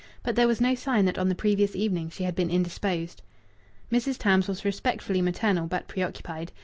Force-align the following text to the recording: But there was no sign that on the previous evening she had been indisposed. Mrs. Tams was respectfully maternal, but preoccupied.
But 0.23 0.35
there 0.35 0.47
was 0.47 0.59
no 0.59 0.73
sign 0.73 1.05
that 1.05 1.19
on 1.19 1.29
the 1.29 1.35
previous 1.35 1.75
evening 1.75 2.09
she 2.09 2.23
had 2.23 2.33
been 2.33 2.49
indisposed. 2.49 3.21
Mrs. 3.91 4.17
Tams 4.17 4.47
was 4.47 4.65
respectfully 4.65 5.21
maternal, 5.21 5.67
but 5.67 5.87
preoccupied. 5.87 6.51